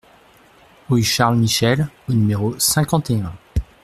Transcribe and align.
Rue 0.89 1.03
Charles 1.03 1.35
Michels 1.37 1.87
au 2.09 2.13
numéro 2.13 2.57
cinquante 2.57 3.11
et 3.11 3.19
un 3.21 3.35